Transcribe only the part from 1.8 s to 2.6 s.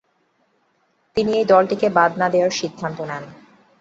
বাদ না দেয়ার